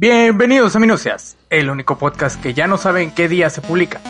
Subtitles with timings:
[0.00, 4.00] Bienvenidos a Minucias, el único podcast que ya no sabe en qué día se publica.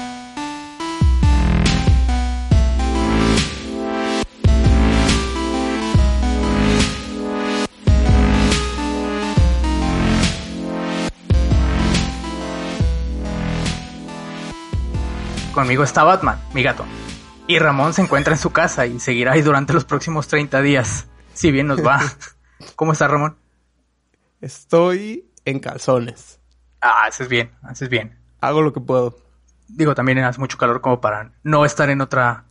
[15.54, 16.84] Conmigo está Batman, mi gato.
[17.46, 21.08] Y Ramón se encuentra en su casa y seguirá ahí durante los próximos 30 días,
[21.32, 22.02] si bien nos va.
[22.76, 23.38] ¿Cómo está Ramón?
[24.42, 26.40] Estoy en calzones.
[26.80, 28.18] Ah, haces bien, haces bien.
[28.40, 29.18] Hago lo que puedo.
[29.68, 32.44] Digo, también hace mucho calor como para no estar en otra...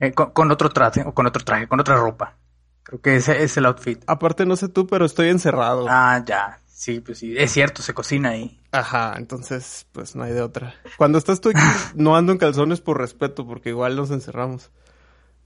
[0.00, 2.36] eh, con, con otro traje, o con otro traje, con otra ropa.
[2.82, 4.04] Creo que ese es el outfit.
[4.06, 5.86] Aparte, no sé tú, pero estoy encerrado.
[5.88, 6.58] Ah, ya.
[6.66, 7.34] Sí, pues sí.
[7.38, 8.60] Es cierto, se cocina ahí.
[8.72, 10.74] Ajá, entonces, pues no hay de otra.
[10.98, 11.60] Cuando estás tú aquí,
[11.94, 14.70] no ando en calzones por respeto, porque igual nos encerramos.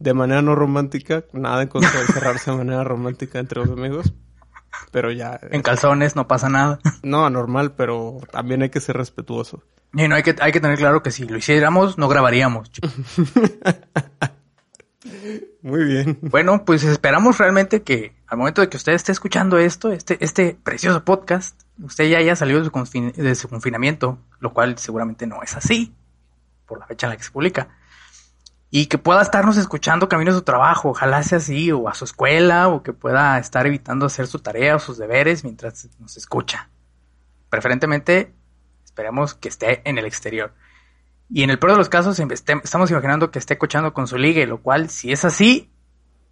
[0.00, 4.12] De manera no romántica, nada en contra de encerrarse de manera romántica entre los amigos.
[4.90, 5.38] Pero ya.
[5.50, 6.78] En calzones no pasa nada.
[7.02, 9.62] No, normal, pero también hay que ser respetuoso.
[9.94, 12.70] Y no hay que, hay que tener claro que si lo hiciéramos, no grabaríamos.
[15.62, 16.18] Muy bien.
[16.22, 20.56] Bueno, pues esperamos realmente que al momento de que usted esté escuchando esto, este, este
[20.62, 25.26] precioso podcast, usted ya haya salido de su, confin- de su confinamiento, lo cual seguramente
[25.26, 25.94] no es así,
[26.66, 27.68] por la fecha en la que se publica.
[28.70, 32.04] Y que pueda estarnos escuchando camino a su trabajo, ojalá sea así, o a su
[32.04, 36.68] escuela, o que pueda estar evitando hacer su tarea o sus deberes mientras nos escucha.
[37.48, 38.34] Preferentemente,
[38.84, 40.52] esperemos que esté en el exterior.
[41.30, 44.46] Y en el peor de los casos, estamos imaginando que esté escuchando con su ligue,
[44.46, 45.70] lo cual, si es así,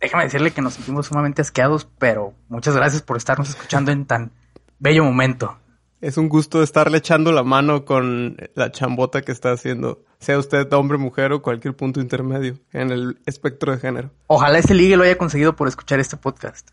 [0.00, 4.32] déjame decirle que nos sentimos sumamente asqueados, pero muchas gracias por estarnos escuchando en tan
[4.78, 5.58] bello momento.
[6.00, 10.04] Es un gusto estarle echando la mano con la chambota que está haciendo.
[10.18, 14.10] Sea usted hombre, mujer o cualquier punto intermedio en el espectro de género.
[14.26, 16.68] Ojalá ese ligue lo haya conseguido por escuchar este podcast.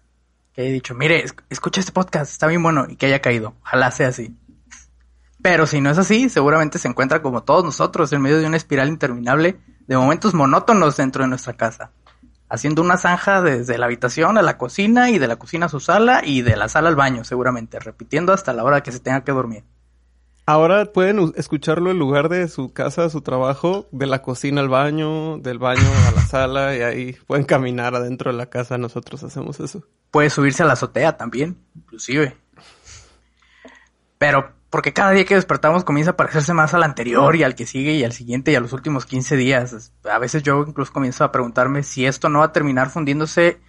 [0.53, 3.55] Que haya dicho, mire, es- escucha este podcast, está bien bueno, y que haya caído.
[3.61, 4.35] Ojalá sea así.
[5.41, 8.57] Pero si no es así, seguramente se encuentra como todos nosotros en medio de una
[8.57, 9.57] espiral interminable
[9.87, 11.91] de momentos monótonos dentro de nuestra casa.
[12.53, 15.79] Haciendo una zanja desde la habitación a la cocina y de la cocina a su
[15.79, 19.23] sala y de la sala al baño, seguramente, repitiendo hasta la hora que se tenga
[19.23, 19.63] que dormir.
[20.45, 25.39] Ahora pueden escucharlo en lugar de su casa su trabajo, de la cocina al baño,
[25.39, 28.77] del baño a la sala y ahí pueden caminar adentro de la casa.
[28.77, 29.87] Nosotros hacemos eso.
[30.11, 32.37] Puede subirse a la azotea también, inclusive.
[34.19, 37.67] Pero porque cada día que despertamos comienza a parecerse más al anterior y al que
[37.67, 39.93] sigue y al siguiente y a los últimos 15 días.
[40.03, 43.59] A veces yo incluso comienzo a preguntarme si esto no va a terminar fundiéndose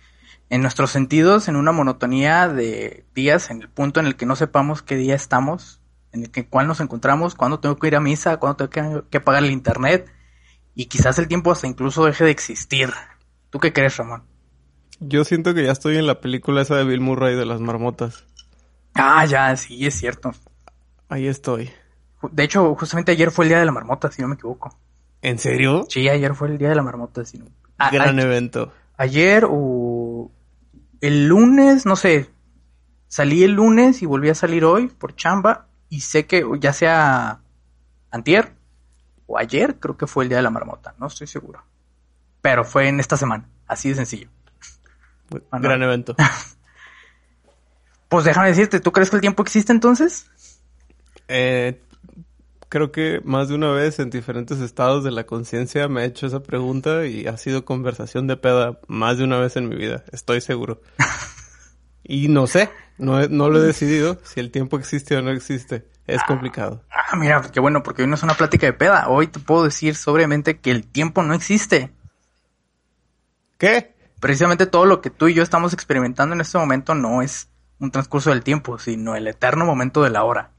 [0.49, 4.35] en nuestros sentidos en una monotonía de días en el punto en el que no
[4.35, 5.83] sepamos qué día estamos,
[6.13, 9.09] en el que cuál nos encontramos, cuándo tengo que ir a misa, cuándo tengo que,
[9.11, 10.11] que pagar el internet
[10.75, 12.95] y quizás el tiempo hasta incluso deje de existir.
[13.51, 14.23] ¿Tú qué crees, Ramón?
[15.01, 18.25] Yo siento que ya estoy en la película esa de Bill Murray de las marmotas.
[18.95, 20.33] Ah, ya, sí, es cierto.
[21.15, 21.71] Ahí estoy.
[22.33, 24.77] De hecho, justamente ayer fue el día de la marmota, si no me equivoco.
[25.23, 25.87] ¿En serio?
[25.89, 27.47] Sí, ayer fue el día de la marmota, si no.
[27.79, 28.73] A- Gran evento.
[28.97, 30.33] ayer o
[31.01, 32.31] el lunes, no sé.
[33.07, 37.39] Salí el lunes y volví a salir hoy por chamba y sé que ya sea
[38.11, 38.53] antier
[39.29, 41.63] o ayer, creo que fue el día de la marmota, no estoy seguro.
[42.43, 44.31] Pero fue en esta semana, así de sencillo.
[45.53, 45.61] Ah.
[45.61, 46.17] Gran evento.
[48.09, 50.31] Pues déjame decirte, ¿tú crees que el tiempo existe entonces?
[51.29, 51.81] Eh,
[52.69, 56.27] creo que más de una vez en diferentes estados de la conciencia me he hecho
[56.27, 60.05] esa pregunta y ha sido conversación de peda más de una vez en mi vida,
[60.13, 60.81] estoy seguro.
[62.07, 65.89] Y no sé, no, lo he decidido si el tiempo existe o no existe.
[66.07, 66.85] Es complicado.
[66.91, 69.09] Ah, mira, qué bueno, porque hoy no es una plática de peda.
[69.09, 71.95] Hoy te puedo decir sobriamente que el tiempo no existe.
[73.57, 73.95] ¿Qué?
[74.21, 77.49] Precisamente todo lo que tú y yo estamos experimentando en este momento no es
[77.79, 80.51] un transcurso del tiempo, sino el eterno momento de la hora.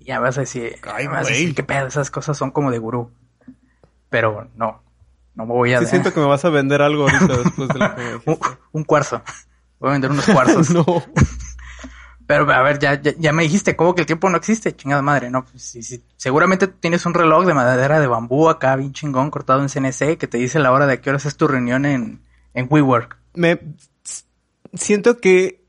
[0.00, 2.70] Y ya vas a decir, Ay, vas a decir, qué pedo, esas cosas son como
[2.70, 3.10] de gurú.
[4.08, 4.82] Pero no,
[5.34, 7.78] no me voy a Sí siento que me vas a vender algo ahorita después de
[7.78, 8.38] lo que me
[8.72, 9.22] un, cuarzo.
[9.78, 10.70] Voy a vender unos cuarzos.
[10.74, 10.84] no.
[12.26, 14.74] Pero a ver, ya, ya, ya me dijiste, ¿cómo que el tiempo no existe?
[14.74, 15.44] Chingada madre, no.
[15.44, 16.02] Pues, sí, sí.
[16.16, 20.28] Seguramente tienes un reloj de madera de bambú acá, bien chingón, cortado en CNC, que
[20.28, 22.22] te dice la hora de qué horas es tu reunión en,
[22.54, 23.16] en WeWork.
[23.34, 23.60] Me
[24.74, 25.59] siento que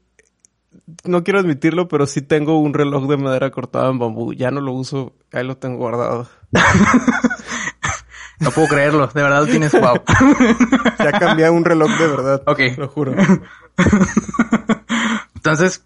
[1.03, 4.33] no quiero admitirlo, pero sí tengo un reloj de madera cortado en bambú.
[4.33, 6.27] Ya no lo uso, ahí lo tengo guardado.
[8.41, 10.01] No puedo creerlo, de verdad lo tienes wow.
[10.97, 12.41] Ya cambié un reloj de verdad.
[12.47, 12.59] Ok.
[12.75, 13.13] Lo juro.
[15.35, 15.85] Entonces,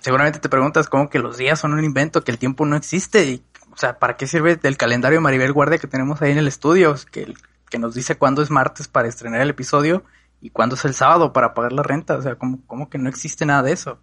[0.00, 3.24] seguramente te preguntas cómo que los días son un invento, que el tiempo no existe.
[3.24, 6.38] Y, o sea, ¿para qué sirve el calendario de Maribel Guardia que tenemos ahí en
[6.38, 6.94] el estudio?
[7.10, 7.32] Que,
[7.70, 10.04] que nos dice cuándo es martes para estrenar el episodio
[10.42, 12.18] y cuándo es el sábado para pagar la renta.
[12.18, 13.98] O sea, ¿cómo, cómo que no existe nada de eso?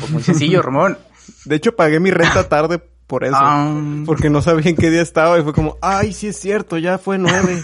[0.00, 0.98] Pues muy sencillo, Ramón.
[1.44, 3.36] De hecho, pagué mi renta tarde por eso.
[3.38, 3.74] Ah.
[4.04, 6.98] Porque no sabía en qué día estaba y fue como, ay, sí es cierto, ya
[6.98, 7.60] fue nueve.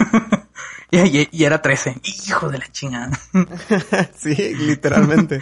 [0.90, 1.96] Y, y- y era 13.
[2.26, 3.10] Hijo de la chingada.
[4.16, 5.40] sí, literalmente.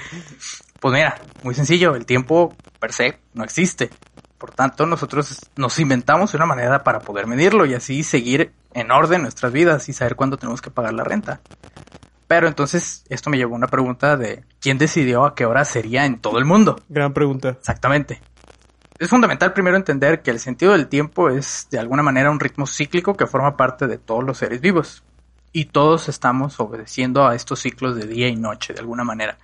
[0.79, 3.91] Pues mira, muy sencillo, el tiempo per se no existe.
[4.39, 9.23] Por tanto, nosotros nos inventamos una manera para poder medirlo y así seguir en orden
[9.23, 11.41] nuestras vidas y saber cuándo tenemos que pagar la renta.
[12.31, 16.07] Pero entonces esto me llevó a una pregunta de quién decidió a qué hora sería
[16.07, 16.81] en todo el mundo.
[16.89, 17.49] Gran pregunta.
[17.49, 18.23] Exactamente.
[19.01, 22.69] Es fundamental primero entender que el sentido del tiempo es de alguna manera un ritmo
[22.69, 25.03] cíclico que forma parte de todos los seres vivos.
[25.51, 29.37] Y todos estamos obedeciendo a estos ciclos de día y noche de alguna manera.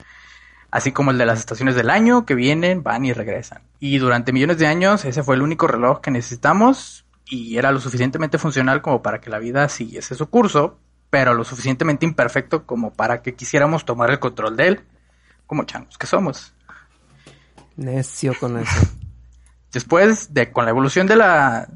[0.70, 3.62] Así como el de las estaciones del año que vienen, van y regresan.
[3.80, 7.80] Y durante millones de años ese fue el único reloj que necesitamos y era lo
[7.80, 10.78] suficientemente funcional como para que la vida siguiese su curso,
[11.16, 14.80] pero lo suficientemente imperfecto como para que quisiéramos tomar el control de él,
[15.46, 16.52] como changos que somos.
[17.74, 18.86] Necio con eso.
[19.72, 21.70] Después de con la evolución de la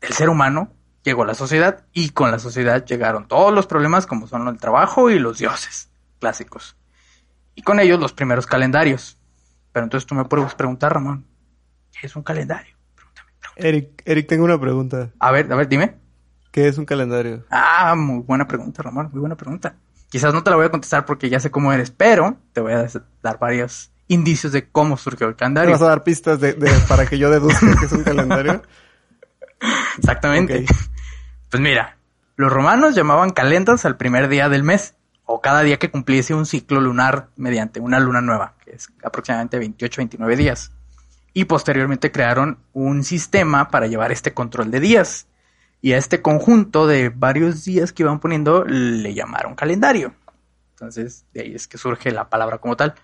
[0.00, 0.72] del ser humano
[1.04, 5.08] llegó la sociedad y con la sociedad llegaron todos los problemas como son el trabajo
[5.08, 5.88] y los dioses
[6.18, 6.76] clásicos.
[7.54, 9.20] Y con ellos los primeros calendarios.
[9.70, 11.28] Pero entonces tú me puedes preguntar, Ramón,
[11.92, 12.76] ¿qué es un calendario?
[12.96, 13.68] Pregúntame, pregúntame.
[13.68, 15.12] Eric, Eric, tengo una pregunta.
[15.20, 16.09] A ver, a ver, dime.
[16.50, 17.44] ¿Qué es un calendario?
[17.50, 19.74] Ah, muy buena pregunta, Ramón, muy buena pregunta.
[20.08, 22.72] Quizás no te la voy a contestar porque ya sé cómo eres, pero te voy
[22.72, 22.86] a
[23.22, 25.70] dar varios indicios de cómo surgió el ¿Me calendario.
[25.70, 28.62] vas a dar pistas de, de- para que yo deduzca que es un calendario?
[29.98, 30.64] Exactamente.
[31.50, 31.96] Pues mira,
[32.36, 34.94] los romanos llamaban calendas al primer día del mes,
[35.26, 39.60] o cada día que cumpliese un ciclo lunar mediante una luna nueva, que es aproximadamente
[39.60, 40.72] 28-29 días.
[41.32, 45.28] Y posteriormente crearon un sistema para llevar este control de días.
[45.82, 50.14] Y a este conjunto de varios días que iban poniendo le llamaron calendario.
[50.72, 52.94] Entonces, de ahí es que surge la palabra como tal.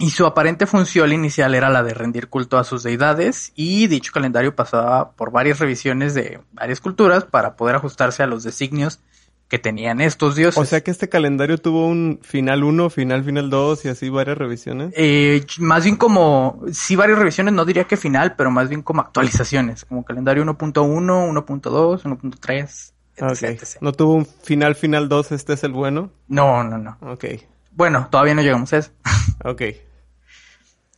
[0.00, 4.12] Y su aparente función inicial era la de rendir culto a sus deidades y dicho
[4.12, 9.00] calendario pasaba por varias revisiones de varias culturas para poder ajustarse a los designios
[9.48, 10.58] que tenían estos dioses.
[10.58, 14.36] O sea que este calendario tuvo un final 1, final, final 2 y así varias
[14.36, 14.92] revisiones.
[14.96, 19.00] Eh, más bien como, sí varias revisiones, no diría que final, pero más bien como
[19.00, 23.42] actualizaciones, como calendario 1.1, 1.2, 1.3, Ah, etc, ok.
[23.62, 23.78] etc.
[23.80, 26.10] No tuvo un final, final 2, este es el bueno.
[26.28, 26.98] No, no, no.
[27.00, 27.24] Ok,
[27.72, 28.90] Bueno, todavía no llegamos a eso.
[29.44, 29.62] ok.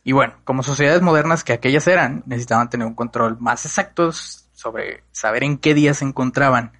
[0.03, 5.03] Y bueno, como sociedades modernas que aquellas eran, necesitaban tener un control más exacto sobre
[5.11, 6.73] saber en qué día se encontraban.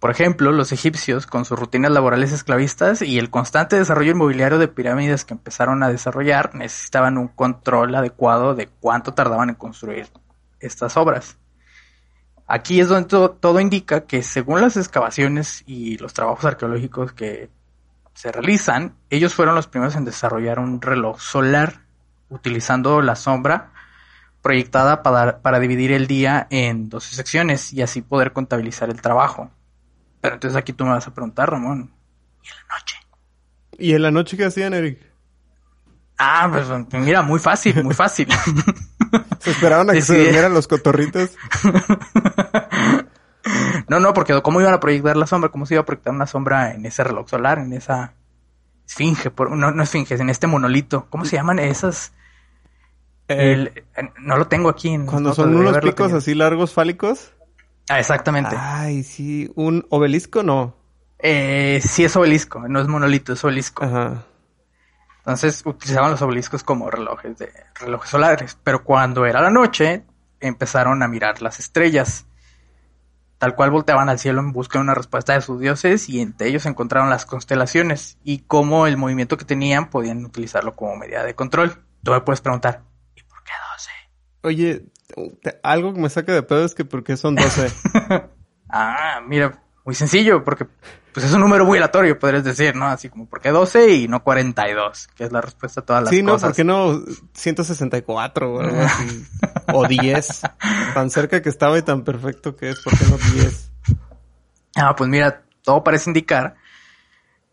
[0.00, 4.66] Por ejemplo, los egipcios, con sus rutinas laborales esclavistas y el constante desarrollo inmobiliario de
[4.66, 10.08] pirámides que empezaron a desarrollar, necesitaban un control adecuado de cuánto tardaban en construir
[10.58, 11.36] estas obras.
[12.46, 17.50] Aquí es donde to- todo indica que según las excavaciones y los trabajos arqueológicos que
[18.14, 21.82] se realizan, ellos fueron los primeros en desarrollar un reloj solar
[22.30, 23.72] utilizando la sombra
[24.42, 29.50] proyectada para, para dividir el día en 12 secciones y así poder contabilizar el trabajo.
[30.20, 31.90] Pero entonces aquí tú me vas a preguntar, Ramón,
[32.42, 32.96] ¿y en la noche?
[33.78, 35.00] ¿Y en la noche qué hacían, Eric?
[36.18, 36.66] Ah, pues
[37.00, 38.28] mira, muy fácil, muy fácil.
[39.40, 41.30] ¿Se esperaban a que se durmieran los cotorritos?
[43.88, 45.50] no, no, porque ¿cómo iban a proyectar la sombra?
[45.50, 48.14] ¿Cómo se iba a proyectar una sombra en ese reloj solar, en esa
[48.86, 49.30] esfinge?
[49.30, 51.06] Por, no, no esfinge, en este monolito.
[51.10, 52.12] ¿Cómo se llaman esas?
[53.28, 54.90] Eh, El- eh, no lo tengo aquí.
[54.90, 57.32] En cuando son unos picos así largos fálicos.
[57.90, 58.54] Ah, exactamente.
[58.56, 59.50] Ay, sí.
[59.56, 60.44] ¿Un obelisco?
[60.44, 60.76] No.
[61.18, 63.84] Eh, sí es obelisco, no es monolito, es obelisco.
[63.84, 64.26] Ajá.
[65.18, 70.04] Entonces utilizaban los obeliscos como relojes de relojes solares, pero cuando era la noche
[70.38, 72.26] empezaron a mirar las estrellas.
[73.38, 76.46] Tal cual volteaban al cielo en busca de una respuesta de sus dioses y entre
[76.46, 81.34] ellos encontraron las constelaciones y cómo el movimiento que tenían podían utilizarlo como medida de
[81.34, 81.82] control.
[82.04, 82.82] Tú me puedes preguntar,
[83.16, 83.90] ¿y por qué 12?
[84.42, 84.84] Oye,
[85.62, 87.72] algo que me saca de pedo es que ¿por qué son 12?
[88.72, 90.64] Ah, mira, muy sencillo, porque
[91.12, 92.86] pues es un número muy aleatorio, podrías decir, ¿no?
[92.86, 95.08] Así como, ¿por qué 12 y no 42?
[95.08, 96.50] Que es la respuesta a todas las sí, no, cosas.
[96.50, 97.02] ¿por qué no
[97.32, 99.26] 164 o algo así?
[99.72, 100.42] O 10.
[100.94, 103.72] Tan cerca que estaba y tan perfecto que es, ¿por qué no 10?
[104.76, 106.54] Ah, pues mira, todo parece indicar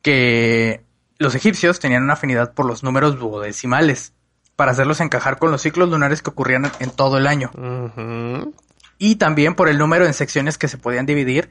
[0.01, 0.83] que
[1.17, 4.13] los egipcios tenían una afinidad por los números duodecimales
[4.57, 7.51] para hacerlos encajar con los ciclos lunares que ocurrían en todo el año
[8.97, 11.49] y también por el número en secciones que se podían dividir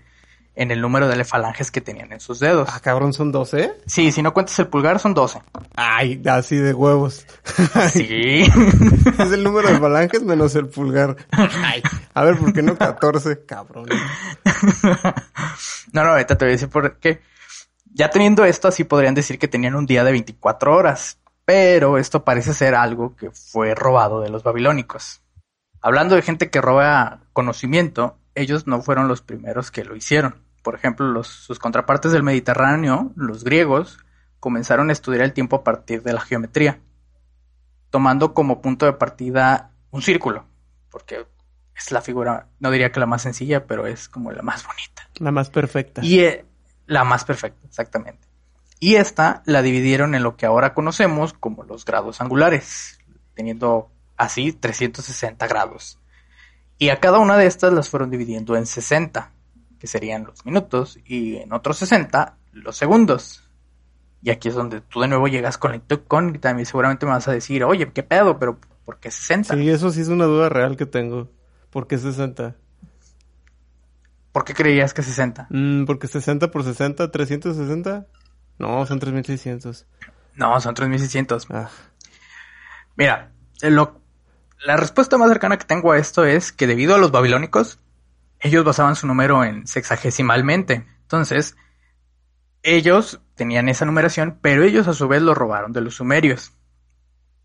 [0.55, 2.69] en el número de falanges que tenían en sus dedos.
[2.73, 3.75] Ah, cabrón, ¿son 12?
[3.87, 5.43] Sí, si no cuentas el pulgar son 12.
[5.77, 7.27] Ay, así de huevos.
[7.93, 8.43] Sí.
[9.19, 11.17] es el número de falanges menos el pulgar.
[11.31, 11.83] Ay,
[12.15, 13.45] a ver, ¿por qué no 14?
[13.45, 13.87] Cabrón.
[15.93, 17.21] no, no, ahorita te voy a decir por qué.
[17.93, 21.19] Ya teniendo esto, así podrían decir que tenían un día de 24 horas.
[21.47, 25.23] Pero esto parece ser algo que fue robado de los babilónicos.
[25.81, 30.43] Hablando de gente que roba conocimiento, ellos no fueron los primeros que lo hicieron.
[30.63, 34.01] Por ejemplo, los, sus contrapartes del Mediterráneo, los griegos,
[34.41, 36.81] comenzaron a estudiar el tiempo a partir de la geometría,
[37.91, 40.47] tomando como punto de partida un círculo,
[40.91, 41.27] porque
[41.77, 45.09] es la figura, no diría que la más sencilla, pero es como la más bonita.
[45.21, 46.05] La más perfecta.
[46.05, 46.45] Y eh,
[46.87, 48.27] la más perfecta, exactamente.
[48.79, 52.99] Y esta la dividieron en lo que ahora conocemos como los grados angulares,
[53.35, 55.99] teniendo así 360 grados.
[56.79, 59.33] Y a cada una de estas las fueron dividiendo en 60,
[59.79, 63.43] que serían los minutos, y en otros 60 los segundos.
[64.23, 67.29] Y aquí es donde tú de nuevo llegas con la incógnita y seguramente me vas
[67.29, 68.39] a decir, oye, ¿qué pedo?
[68.39, 69.55] Pero ¿por qué 60?
[69.55, 71.31] Sí, eso sí es una duda real que tengo.
[71.71, 72.57] ¿Por qué 60?
[74.33, 75.47] ¿Por qué creías que 60?
[75.49, 78.07] Mm, porque 60 por 60, 360.
[78.59, 79.87] No, son 3600.
[80.35, 81.47] No, son 3600.
[81.51, 81.71] Ah.
[82.97, 83.33] Mira,
[83.63, 84.01] lo,
[84.65, 87.79] la respuesta más cercana que tengo a esto es que debido a los babilónicos,
[88.41, 90.87] ellos basaban su número en sexagesimalmente.
[91.03, 91.57] Entonces,
[92.63, 96.53] ellos tenían esa numeración, pero ellos a su vez lo robaron de los sumerios.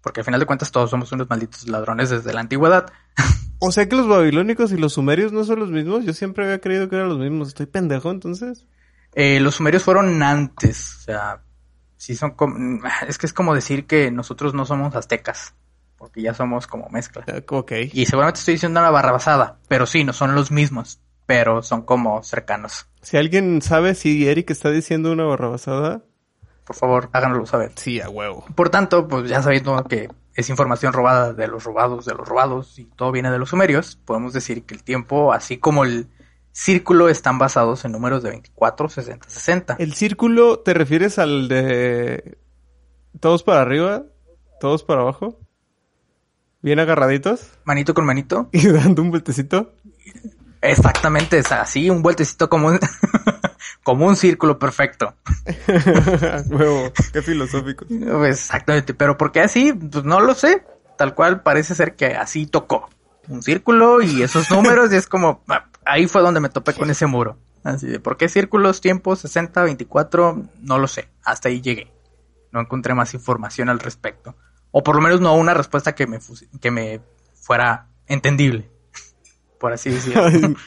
[0.01, 2.91] Porque al final de cuentas todos somos unos malditos ladrones desde la antigüedad.
[3.63, 6.03] O sea que los babilónicos y los sumerios no son los mismos.
[6.03, 7.49] Yo siempre había creído que eran los mismos.
[7.49, 8.65] Estoy pendejo entonces.
[9.13, 10.97] Eh, los sumerios fueron antes.
[10.99, 11.41] O sea,
[11.97, 12.79] sí son como...
[13.07, 15.53] Es que es como decir que nosotros no somos aztecas.
[15.97, 17.23] Porque ya somos como mezcla.
[17.27, 17.71] Eh, ok.
[17.93, 19.59] Y seguramente estoy diciendo una barra basada.
[19.67, 20.99] Pero sí, no son los mismos.
[21.27, 22.87] Pero son como cercanos.
[23.01, 26.03] Si alguien sabe si Eric está diciendo una barra basada...
[26.65, 27.71] Por favor, háganoslo saber.
[27.75, 28.45] Sí, a huevo.
[28.55, 32.79] Por tanto, pues ya sabiendo que es información robada de los robados de los robados
[32.79, 36.07] y todo viene de los sumerios, podemos decir que el tiempo, así como el
[36.51, 39.75] círculo, están basados en números de 24, 60, 60.
[39.79, 42.37] ¿El círculo te refieres al de
[43.19, 44.03] todos para arriba,
[44.59, 45.39] todos para abajo?
[46.61, 47.49] ¿Bien agarraditos?
[47.63, 48.49] Manito con manito.
[48.51, 49.73] ¿Y dando un vueltecito?
[50.61, 52.79] Exactamente, es así, un vueltecito como un,
[53.83, 55.15] como un círculo perfecto.
[56.49, 57.85] Huevo, qué filosófico.
[58.25, 59.73] Exactamente, pero ¿por qué así?
[59.73, 60.63] Pues no lo sé.
[60.97, 62.89] Tal cual parece ser que así tocó.
[63.27, 66.89] Un círculo y esos números y es como, ah, ahí fue donde me topé con
[66.89, 67.37] ese muro.
[67.63, 70.43] Así de, ¿por qué círculos, tiempos, 60, 24?
[70.61, 71.09] No lo sé.
[71.23, 71.91] Hasta ahí llegué.
[72.51, 74.35] No encontré más información al respecto.
[74.71, 76.19] O por lo menos no una respuesta que me,
[76.59, 77.01] que me
[77.35, 78.71] fuera entendible
[79.61, 80.23] por así decirlo.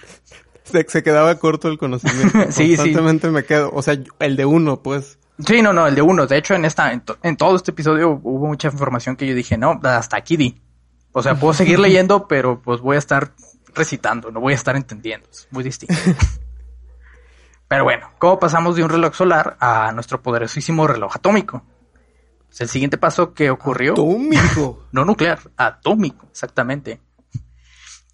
[0.64, 2.38] se, quedaba corto el conocimiento.
[2.50, 5.18] sí, Constantemente me quedo, o sea, el de uno, pues.
[5.44, 6.26] Sí, no, no, el de uno.
[6.26, 9.80] De hecho, en esta, en, todo este episodio hubo mucha información que yo dije, no,
[9.82, 10.62] hasta aquí di.
[11.12, 13.32] O sea, puedo seguir leyendo, pero pues voy a estar
[13.74, 15.28] recitando, no voy a estar entendiendo.
[15.30, 15.94] Es muy distinto.
[17.68, 21.62] pero bueno, ¿cómo pasamos de un reloj solar a nuestro poderosísimo reloj atómico?
[22.46, 23.92] Pues el siguiente paso que ocurrió.
[23.92, 24.86] Atómico.
[24.92, 27.00] no nuclear, atómico, exactamente.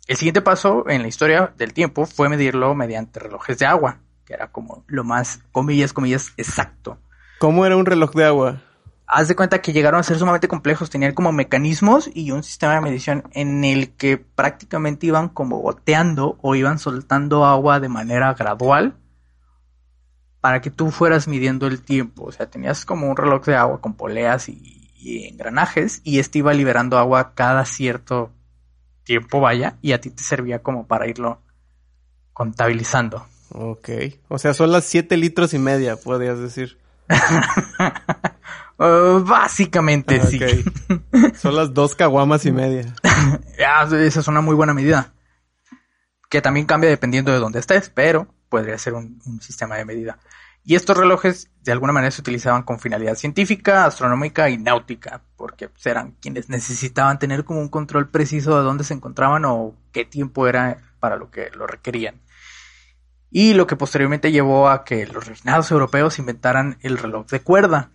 [0.07, 4.35] El siguiente paso en la historia del tiempo fue medirlo mediante relojes de agua, que
[4.35, 6.99] era como lo más, comillas, comillas, exacto.
[7.38, 8.62] ¿Cómo era un reloj de agua?
[9.12, 12.76] Haz de cuenta que llegaron a ser sumamente complejos, tenían como mecanismos y un sistema
[12.76, 18.33] de medición en el que prácticamente iban como goteando o iban soltando agua de manera
[18.35, 18.95] gradual
[20.40, 22.26] para que tú fueras midiendo el tiempo.
[22.26, 26.38] O sea, tenías como un reloj de agua con poleas y, y engranajes y este
[26.38, 28.31] iba liberando agua cada cierto
[29.02, 31.40] tiempo vaya y a ti te servía como para irlo
[32.33, 33.26] contabilizando.
[33.50, 33.88] Ok.
[34.29, 36.79] O sea, son las siete litros y media, podrías decir.
[38.81, 40.41] Uh, básicamente, sí.
[41.37, 42.95] son las dos caguamas y media.
[43.63, 45.13] Ah, esa es una muy buena medida.
[46.31, 50.19] Que también cambia dependiendo de dónde estés, pero podría ser un sistema de medida.
[50.65, 55.69] Y estos relojes de alguna manera se utilizaban con finalidad científica, astronómica y náutica, porque
[55.69, 60.05] pues, eran quienes necesitaban tener como un control preciso de dónde se encontraban o qué
[60.05, 62.21] tiempo era para lo que lo requerían.
[63.31, 67.91] Y lo que posteriormente llevó a que los refinados europeos inventaran el reloj de cuerda,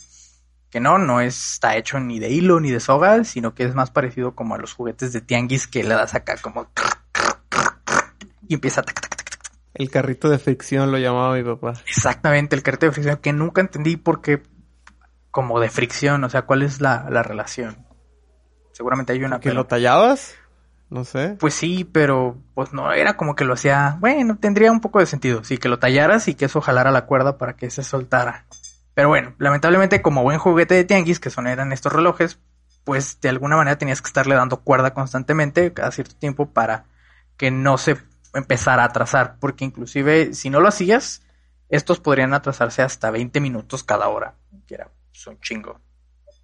[0.70, 3.92] que no, no está hecho ni de hilo ni de soga, sino que es más
[3.92, 6.68] parecido como a los juguetes de tianguis que le das acá como
[8.48, 8.84] y empieza a
[9.76, 11.74] el carrito de fricción lo llamaba mi papá.
[11.86, 14.42] Exactamente, el carrito de fricción, que nunca entendí por qué
[15.32, 17.86] como de fricción, o sea, cuál es la, relación.
[18.72, 19.42] Seguramente hay una...
[19.42, 20.36] ¿Que lo tallabas?
[20.90, 21.36] No sé.
[21.40, 25.08] Pues sí, pero pues no, era como que lo hacía, bueno, tendría un poco de
[25.08, 28.46] sentido, sí, que lo tallaras y que eso jalara la cuerda para que se soltara.
[28.96, 32.40] Pero bueno, lamentablemente como buen juguete de tianguis, que son eran estos relojes,
[32.86, 36.86] pues de alguna manera tenías que estarle dando cuerda constantemente cada cierto tiempo para
[37.38, 37.98] que no se
[38.34, 41.22] empezar a atrasar, porque inclusive si no lo hacías,
[41.70, 44.36] estos podrían atrasarse hasta 20 minutos cada hora,
[44.68, 45.80] que era pues, un chingo.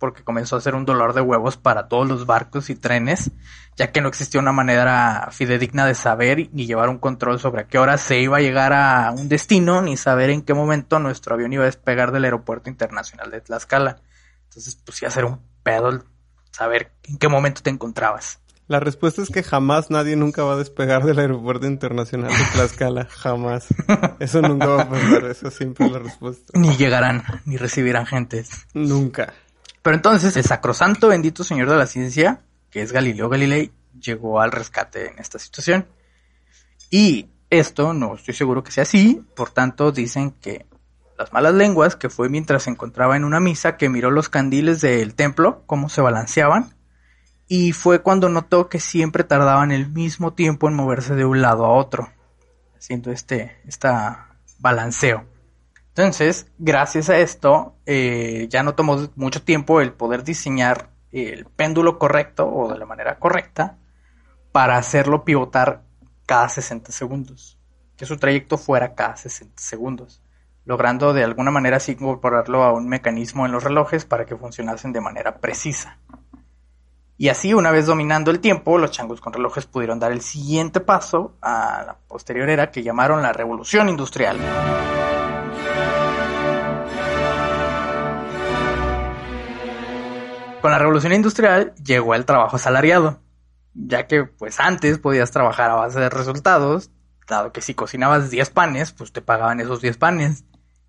[0.01, 3.29] Porque comenzó a ser un dolor de huevos para todos los barcos y trenes,
[3.77, 7.67] ya que no existía una manera fidedigna de saber ni llevar un control sobre a
[7.67, 11.36] qué hora se iba a llegar a un destino, ni saber en qué momento nuestro
[11.36, 14.01] avión iba a despegar del aeropuerto internacional de Tlaxcala.
[14.46, 16.03] Entonces, pues iba a ser un pedo
[16.50, 18.39] saber en qué momento te encontrabas.
[18.67, 23.05] La respuesta es que jamás nadie nunca va a despegar del aeropuerto internacional de Tlaxcala.
[23.05, 23.67] Jamás.
[24.20, 25.25] Eso nunca va a pasar.
[25.25, 26.58] Eso siempre es la respuesta.
[26.58, 28.65] Ni llegarán, ni recibirán gentes.
[28.74, 29.31] Nunca.
[29.82, 34.52] Pero entonces el sacrosanto bendito señor de la ciencia, que es Galileo Galilei, llegó al
[34.52, 35.88] rescate en esta situación.
[36.90, 40.66] Y esto no estoy seguro que sea así, por tanto dicen que
[41.18, 44.82] las malas lenguas, que fue mientras se encontraba en una misa que miró los candiles
[44.82, 46.74] del templo, cómo se balanceaban,
[47.48, 51.66] y fue cuando notó que siempre tardaban el mismo tiempo en moverse de un lado
[51.66, 52.10] a otro,
[52.76, 55.26] haciendo este esta balanceo.
[55.96, 62.00] Entonces, gracias a esto, eh, ya no tomó mucho tiempo el poder diseñar el péndulo
[62.00, 63.78] correcto o de la manera correcta
[64.54, 65.84] para hacerlo pivotar
[66.26, 67.60] cada 60 segundos,
[67.98, 70.22] que su trayecto fuera cada 60 segundos,
[70.64, 74.94] logrando de alguna manera así incorporarlo a un mecanismo en los relojes para que funcionasen
[74.94, 75.98] de manera precisa.
[77.18, 80.80] Y así, una vez dominando el tiempo, los changos con relojes pudieron dar el siguiente
[80.80, 84.40] paso a la posterior era que llamaron la revolución industrial.
[90.62, 93.20] Con la revolución industrial llegó el trabajo asalariado,
[93.74, 96.91] ya que pues antes podías trabajar a base de resultados,
[97.27, 100.44] dado que si cocinabas 10 panes, pues te pagaban esos 10 panes.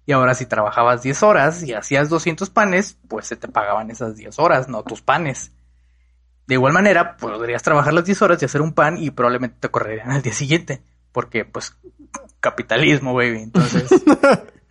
[0.04, 4.16] Y ahora si trabajabas 10 horas y hacías 200 panes, pues se te pagaban esas
[4.16, 5.52] 10 horas, no tus panes.
[6.46, 9.70] De igual manera, podrías trabajar las 10 horas y hacer un pan y probablemente te
[9.70, 10.82] correrían al día siguiente.
[11.12, 11.76] Porque, pues,
[12.40, 13.42] capitalismo, baby.
[13.42, 13.88] Entonces.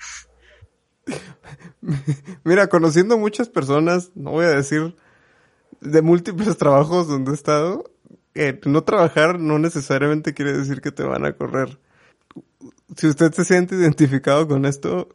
[2.44, 4.96] Mira, conociendo muchas personas, no voy a decir
[5.82, 7.92] de múltiples trabajos donde he estado,
[8.34, 11.80] eh, no trabajar no necesariamente quiere decir que te van a correr.
[12.96, 15.10] Si usted se siente identificado con esto,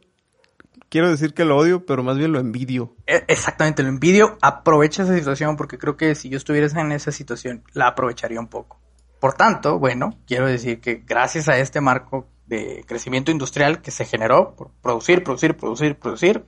[0.89, 2.95] quiero decir que lo odio, pero más bien lo envidio.
[3.07, 4.37] E, exactamente, lo envidio.
[4.41, 8.47] Aprovecha esa situación porque creo que si yo estuviera en esa situación, la aprovecharía un
[8.47, 8.79] poco.
[9.19, 14.05] Por tanto, bueno, quiero decir que gracias a este marco de crecimiento industrial que se
[14.05, 16.45] generó por producir, producir, producir, producir,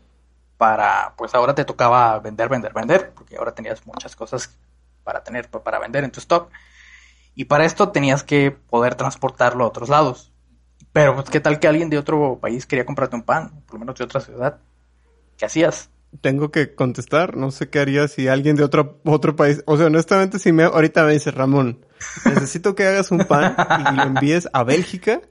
[0.57, 4.57] para, pues ahora te tocaba vender, vender, vender, porque ahora tenías muchas cosas
[5.03, 6.49] para tener, para vender en tu stock.
[7.35, 10.33] Y para esto tenías que poder transportarlo a otros lados.
[10.91, 13.63] Pero, pues, ¿qué tal que alguien de otro país quería comprarte un pan?
[13.65, 14.59] Por lo menos de otra ciudad.
[15.37, 15.89] ¿Qué hacías?
[16.21, 17.37] Tengo que contestar.
[17.37, 19.63] No sé qué haría si alguien de otro, otro país.
[19.65, 21.85] O sea, honestamente, si me, ahorita me dice Ramón,
[22.25, 23.55] necesito que hagas un pan
[23.91, 25.21] y lo envíes a Bélgica.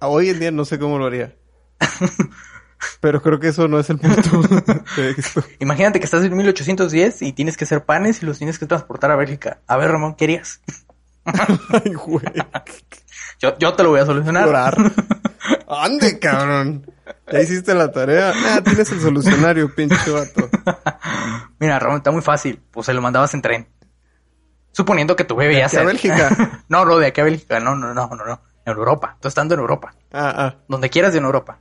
[0.00, 1.34] Hoy en día no sé cómo lo haría.
[3.00, 4.42] Pero creo que eso no es el punto
[5.60, 9.10] Imagínate que estás en 1810 y tienes que hacer panes y los tienes que transportar
[9.10, 9.60] a Bélgica.
[9.66, 10.60] A ver, Ramón, ¿qué harías?
[11.24, 12.24] Ay, güey.
[13.40, 14.76] Yo, yo te lo voy a solucionar.
[15.68, 16.86] Ande, cabrón.
[17.30, 18.32] Ya hiciste la tarea.
[18.34, 20.48] Ah, tienes el solucionario, pinche vato.
[21.58, 22.62] Mira, Ramón, está muy fácil.
[22.70, 23.68] Pues se lo mandabas en tren.
[24.72, 25.84] Suponiendo que tu bebé ya se.
[25.84, 26.62] Bélgica?
[26.68, 27.60] no, no, de aquí a Bélgica.
[27.60, 28.40] No, no, no, no, no.
[28.66, 29.16] En Europa.
[29.20, 29.94] Tú estando en Europa.
[30.12, 30.54] Ah, ah.
[30.68, 31.58] Donde quieras en Europa.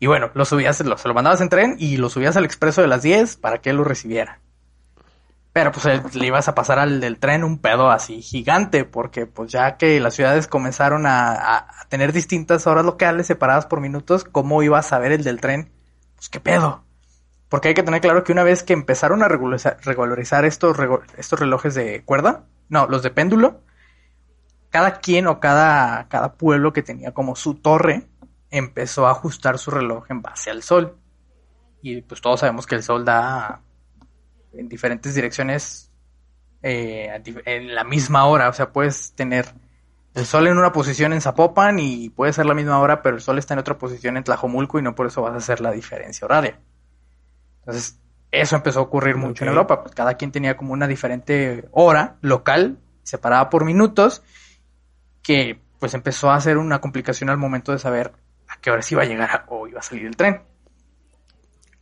[0.00, 2.80] Y bueno, lo subías, lo, se lo mandabas en tren y lo subías al expreso
[2.82, 4.40] de las 10 para que él lo recibiera.
[5.52, 9.50] Pero pues le ibas a pasar al del tren un pedo así gigante, porque pues
[9.50, 14.92] ya que las ciudades comenzaron a, tener distintas horas locales separadas por minutos, ¿cómo ibas
[14.92, 15.72] a ver el del tren?
[16.14, 16.84] Pues qué pedo.
[17.48, 20.76] Porque hay que tener claro que una vez que empezaron a regularizar, estos,
[21.16, 23.62] estos relojes de cuerda, no, los de péndulo,
[24.70, 28.06] cada quien o cada, cada pueblo que tenía como su torre
[28.50, 30.96] empezó a ajustar su reloj en base al sol.
[31.82, 33.62] Y pues todos sabemos que el sol da
[34.52, 35.90] en diferentes direcciones
[36.62, 37.08] eh,
[37.44, 38.48] en la misma hora.
[38.48, 39.46] O sea, puedes tener
[40.14, 43.22] el sol en una posición en Zapopan y puede ser la misma hora, pero el
[43.22, 45.70] sol está en otra posición en Tlajomulco y no por eso vas a hacer la
[45.70, 46.58] diferencia horaria.
[47.60, 48.00] Entonces,
[48.30, 49.82] eso empezó a ocurrir mucho en Europa.
[49.82, 54.22] Pues cada quien tenía como una diferente hora local, separada por minutos,
[55.28, 58.14] que pues empezó a hacer una complicación al momento de saber
[58.48, 60.40] a qué hora se iba a llegar o iba a salir el tren.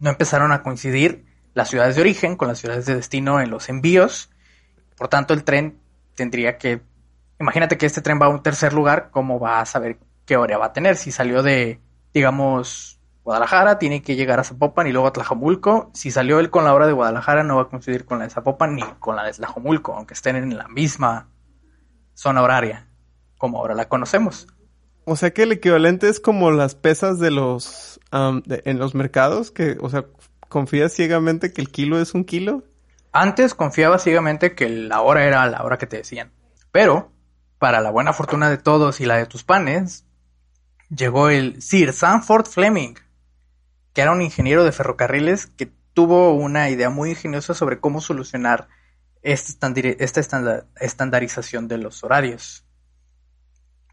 [0.00, 3.68] No empezaron a coincidir las ciudades de origen con las ciudades de destino en los
[3.68, 4.30] envíos.
[4.96, 5.78] Por tanto, el tren
[6.16, 6.82] tendría que...
[7.38, 10.58] Imagínate que este tren va a un tercer lugar, ¿cómo va a saber qué hora
[10.58, 10.96] va a tener?
[10.96, 11.80] Si salió de,
[12.12, 15.92] digamos, Guadalajara, tiene que llegar a Zapopan y luego a Tlajomulco.
[15.94, 18.30] Si salió él con la hora de Guadalajara, no va a coincidir con la de
[18.30, 21.28] Zapopan ni con la de Tlajomulco, aunque estén en la misma
[22.12, 22.85] zona horaria,
[23.38, 24.46] como ahora la conocemos.
[25.04, 29.76] O sea que el equivalente es como las pesas de los en los mercados, que,
[29.80, 30.06] o sea,
[30.48, 32.64] confías ciegamente que el kilo es un kilo?
[33.12, 36.32] Antes confiaba ciegamente que la hora era la hora que te decían.
[36.70, 37.12] Pero,
[37.58, 40.04] para la buena fortuna de todos y la de tus panes,
[40.94, 42.94] llegó el Sir Sanford Fleming,
[43.94, 48.68] que era un ingeniero de ferrocarriles que tuvo una idea muy ingeniosa sobre cómo solucionar
[49.22, 49.72] esta,
[50.78, 52.65] estandarización de los horarios.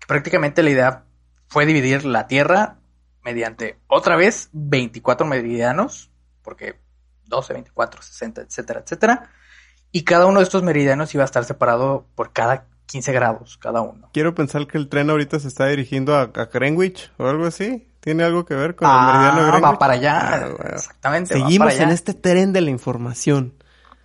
[0.08, 1.04] Prácticamente la idea
[1.48, 2.78] fue dividir la Tierra
[3.24, 6.12] mediante otra vez 24 meridianos,
[6.42, 6.80] porque
[7.26, 9.30] 12, 24, 60, etcétera, etcétera.
[9.92, 13.82] Y cada uno de estos meridianos iba a estar separado por cada 15 grados, cada
[13.82, 14.10] uno.
[14.14, 17.90] Quiero pensar que el tren ahorita se está dirigiendo a, Greenwich o algo así.
[18.00, 19.64] ¿Tiene algo que ver con el meridiano de Greenwich?
[19.64, 20.20] va para allá.
[20.34, 21.34] Ah, Exactamente.
[21.36, 23.54] Seguimos en este tren de la información.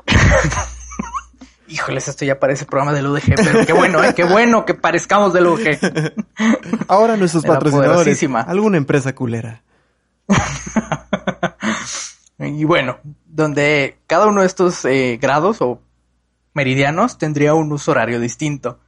[1.68, 4.14] Híjoles, esto ya parece programa del UDG, pero qué bueno, ¿eh?
[4.14, 6.14] qué bueno que parezcamos del UDG.
[6.88, 9.62] Ahora nuestros patrocinadores, alguna empresa culera.
[12.38, 15.81] y bueno, donde cada uno de estos eh, grados o
[16.54, 18.81] meridianos tendría un uso horario distinto.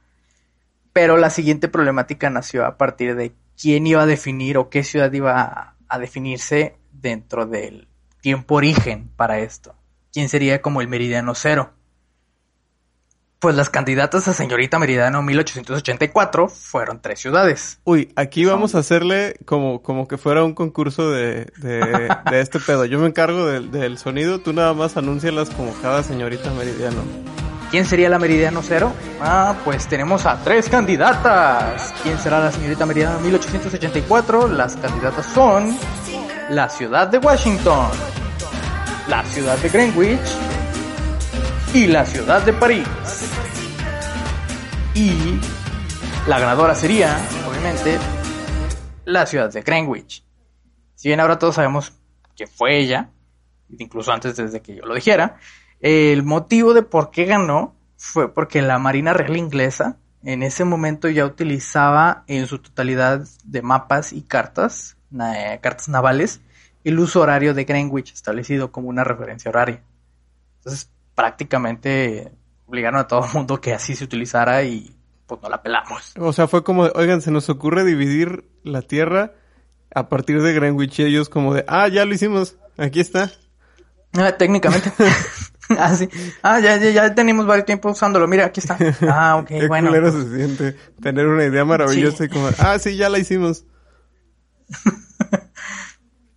[0.91, 5.11] Pero la siguiente problemática nació a partir de quién iba a definir o qué ciudad
[5.13, 7.87] iba a definirse dentro del
[8.21, 9.75] tiempo origen para esto.
[10.11, 11.73] ¿Quién sería como el meridiano cero?
[13.41, 17.79] Pues las candidatas a señorita Meridiano 1884 fueron tres ciudades.
[17.85, 22.85] Uy, aquí vamos a hacerle como, como que fuera un concurso de, de, este pedo.
[22.85, 27.01] Yo me encargo del, sonido, tú nada más anúncialas como cada señorita Meridiano.
[27.71, 28.93] ¿Quién sería la Meridiano Cero?
[29.19, 31.95] Ah, pues tenemos a tres candidatas.
[32.03, 34.49] ¿Quién será la señorita Meridiano 1884?
[34.49, 35.75] Las candidatas son
[36.51, 37.89] la ciudad de Washington,
[39.07, 40.50] la ciudad de Greenwich
[41.73, 42.87] y la ciudad de París.
[44.93, 45.39] Y
[46.27, 47.97] la ganadora sería, obviamente,
[49.05, 50.23] la ciudad de Greenwich.
[50.95, 51.93] Si bien ahora todos sabemos
[52.35, 53.09] que fue ella,
[53.77, 55.37] incluso antes desde que yo lo dijera,
[55.79, 61.09] el motivo de por qué ganó fue porque la Marina Real Inglesa en ese momento
[61.09, 64.97] ya utilizaba en su totalidad de mapas y cartas,
[65.61, 66.41] cartas navales,
[66.83, 69.83] el uso horario de Greenwich establecido como una referencia horaria.
[70.57, 72.31] Entonces, prácticamente
[72.65, 74.91] obligaron a todo el mundo que así se utilizara y
[75.27, 76.13] pues no la pelamos.
[76.17, 79.33] O sea, fue como, oigan, se nos ocurre dividir la Tierra
[79.93, 83.29] a partir de Greenwich y ellos como de, ah, ya lo hicimos, aquí está.
[84.13, 84.91] Ah, técnicamente.
[85.77, 86.09] ah, sí.
[86.41, 88.27] Ah, ya, ya, ya tenemos varios tiempo usándolo.
[88.27, 88.79] Mira, aquí está.
[89.07, 89.91] Ah, ok, Qué bueno.
[89.91, 93.65] Qué se siente tener una idea maravillosa y como, ah, sí, ya la hicimos.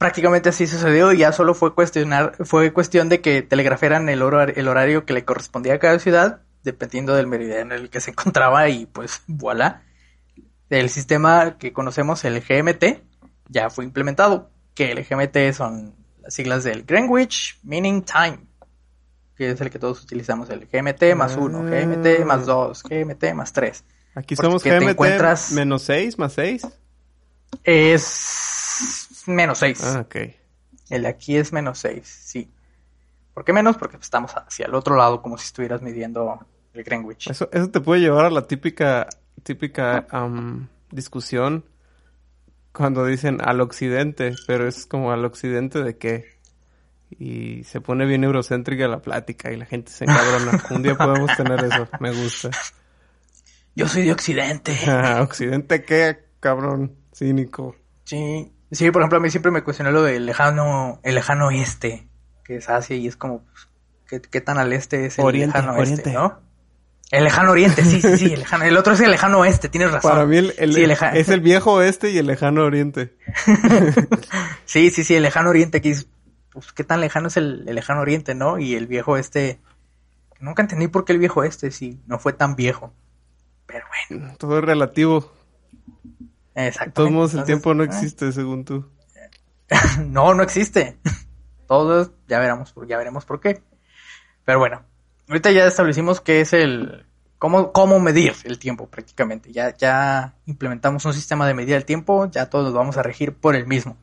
[0.04, 4.68] Prácticamente así sucedió y ya solo fue cuestionar, fue cuestión de que telegraferan el, el
[4.68, 8.68] horario que le correspondía a cada ciudad, dependiendo del meridiano en el que se encontraba
[8.68, 9.82] y pues voilà.
[10.68, 13.00] El sistema que conocemos, el GMT,
[13.48, 18.40] ya fue implementado, que el GMT son las siglas del Greenwich Meaning Time,
[19.38, 23.54] que es el que todos utilizamos, el GMT más uno, GMT más dos, GMT más
[23.54, 23.84] tres.
[24.14, 25.00] Aquí somos GMT
[25.52, 26.68] menos seis más seis.
[27.62, 28.63] Es
[29.26, 29.84] menos 6.
[29.84, 30.16] Ah, ok.
[30.90, 32.50] El de aquí es menos 6, sí.
[33.32, 33.76] ¿Por qué menos?
[33.76, 37.28] Porque estamos hacia el otro lado, como si estuvieras midiendo el Greenwich.
[37.28, 39.08] Eso, eso te puede llevar a la típica,
[39.42, 40.06] típica
[40.90, 41.64] discusión
[42.72, 46.34] cuando dicen al occidente, pero es como al occidente de qué.
[47.10, 50.62] Y se pone bien eurocéntrica la plática y la gente se encabrona.
[50.70, 52.50] Un día podemos tener eso, me gusta.
[53.76, 54.76] Yo soy de occidente.
[55.20, 56.96] ¿Occidente qué, cabrón?
[57.12, 57.76] Cínico.
[58.04, 62.08] Sí, Sí, por ejemplo, a mí siempre me cuestionó lo del lejano, el lejano oeste,
[62.44, 63.42] que es Asia y es como,
[64.08, 66.40] pues, ¿qué, tan al este es el lejano oeste, no?
[67.10, 68.64] El lejano oriente, sí, sí, sí, el lejano.
[68.64, 70.10] El otro es el lejano oeste, tienes razón.
[70.10, 73.14] Para mí el, es el viejo oeste y el lejano oriente.
[74.64, 76.08] sí, sí, sí, el lejano oriente, aquí es,
[76.50, 78.58] pues, ¿qué tan lejano es el, lejano oriente, no?
[78.58, 79.60] Y el viejo oeste,
[80.40, 82.92] nunca entendí por qué el viejo oeste, sí, no fue tan viejo.
[83.66, 84.34] Pero bueno.
[84.38, 85.32] Todo es relativo.
[86.54, 86.90] Exacto.
[86.90, 87.86] De todos modos, el tiempo no eh.
[87.86, 88.88] existe, según tú.
[90.06, 90.98] no, no existe.
[91.66, 93.62] Todos ya veremos, ya veremos por qué.
[94.44, 94.84] Pero bueno,
[95.28, 97.06] ahorita ya establecimos qué es el
[97.38, 99.52] cómo, cómo medir el tiempo prácticamente.
[99.52, 103.34] Ya, ya implementamos un sistema de medir el tiempo, ya todos nos vamos a regir
[103.34, 103.96] por el mismo.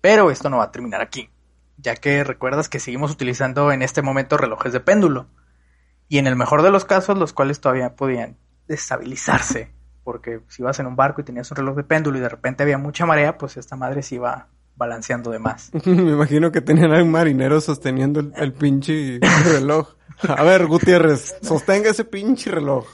[0.00, 1.30] Pero esto no va a terminar aquí,
[1.78, 5.26] ya que recuerdas que seguimos utilizando en este momento relojes de péndulo.
[6.08, 8.36] Y en el mejor de los casos, los cuales todavía podían
[8.68, 9.70] estabilizarse
[10.04, 12.62] porque si ibas en un barco y tenías un reloj de péndulo y de repente
[12.62, 15.70] había mucha marea, pues esta madre se iba balanceando de más.
[15.84, 19.94] Me imagino que tenían a un marinero sosteniendo el, pinche reloj.
[20.28, 22.86] A ver, Gutiérrez, sostenga ese pinche reloj.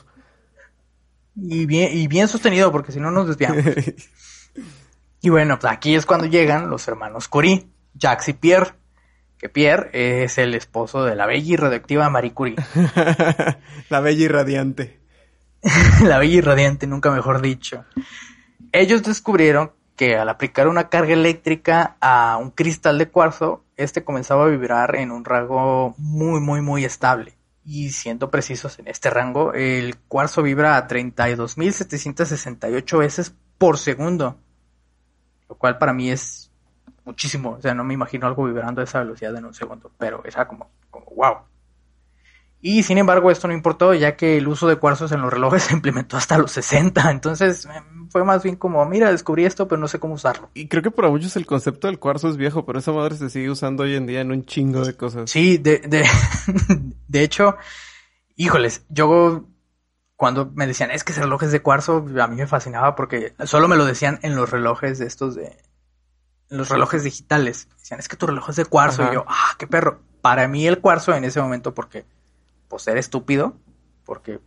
[1.36, 3.64] Y bien, y bien sostenido, porque si no nos desviamos.
[5.20, 8.72] y bueno, pues aquí es cuando llegan los hermanos Curie, Jacques y Pierre,
[9.38, 12.56] que Pierre es el esposo de la bella y radioactiva Marie Curie.
[13.88, 14.98] la bella y radiante.
[16.04, 17.84] la bella y radiante, nunca mejor dicho.
[18.72, 24.44] Ellos descubrieron que al aplicar una carga eléctrica a un cristal de cuarzo, este comenzaba
[24.44, 27.36] a vibrar en un rango muy, muy, muy estable.
[27.64, 34.38] Y siendo precisos en este rango, el cuarzo vibra a 32.768 veces por segundo.
[35.48, 36.50] Lo cual para mí es
[37.04, 37.56] muchísimo.
[37.58, 39.90] O sea, no me imagino algo vibrando a esa velocidad en un segundo.
[39.98, 41.38] Pero era como, como wow.
[42.60, 45.62] Y sin embargo, esto no importó, ya que el uso de cuarzos en los relojes
[45.64, 47.10] se implementó hasta los 60.
[47.10, 50.50] Entonces, em, fue más bien como, mira, descubrí esto, pero no sé cómo usarlo.
[50.54, 53.30] Y creo que para muchos el concepto del cuarzo es viejo, pero esa madre se
[53.30, 55.30] sigue usando hoy en día en un chingo de cosas.
[55.30, 56.04] Sí, de, de,
[57.08, 57.56] de hecho,
[58.34, 59.44] híjoles, yo
[60.16, 63.34] cuando me decían, es que ese reloj es de cuarzo, a mí me fascinaba porque
[63.44, 65.56] solo me lo decían en los relojes de estos de...
[66.50, 67.68] En los relojes digitales.
[67.78, 69.06] Decían, es que tu reloj es de cuarzo.
[69.08, 70.00] Y yo, ah, qué perro.
[70.22, 72.06] Para mí el cuarzo en ese momento, porque
[72.68, 73.56] pues ser estúpido,
[74.04, 74.40] porque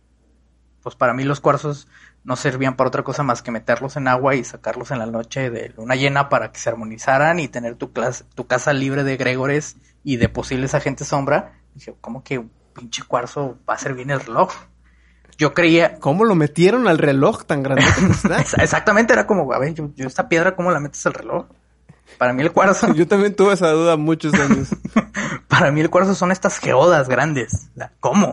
[0.82, 1.88] pues para mí los cuarzos
[2.24, 5.50] no servían para otra cosa más que meterlos en agua y sacarlos en la noche
[5.50, 7.90] de luna llena para que se armonizaran y tener tu,
[8.34, 11.60] tu casa libre de gregores y de posibles agentes sombra.
[11.74, 14.52] dije, ¿cómo que un pinche cuarzo va a ser bien el reloj?
[15.38, 15.98] Yo creía...
[15.98, 17.84] ¿Cómo lo metieron al reloj tan grande
[18.58, 21.46] Exactamente, era como, a ver, yo, yo esta piedra, ¿cómo la metes al reloj?
[22.18, 22.92] Para mí el cuarzo.
[22.94, 24.68] Yo también tuve esa duda muchos años.
[25.62, 27.70] Para mí el cuarzo son estas geodas grandes.
[28.00, 28.32] ¿Cómo?